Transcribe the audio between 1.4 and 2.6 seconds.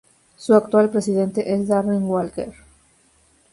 es Darren Walker.